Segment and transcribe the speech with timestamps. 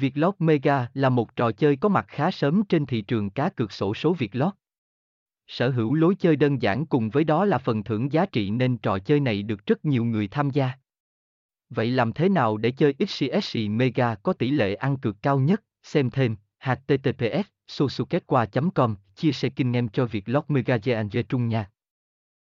[0.00, 3.72] Vietlot Mega là một trò chơi có mặt khá sớm trên thị trường cá cược
[3.72, 4.52] sổ số Vietlot.
[5.46, 8.76] Sở hữu lối chơi đơn giản cùng với đó là phần thưởng giá trị nên
[8.76, 10.72] trò chơi này được rất nhiều người tham gia.
[11.70, 15.62] Vậy làm thế nào để chơi XCSC Mega có tỷ lệ ăn cược cao nhất?
[15.82, 20.78] Xem thêm, https sosuketqua com, chia sẻ kinh nghiệm cho việc lót Mega
[21.28, 21.70] Trung nha.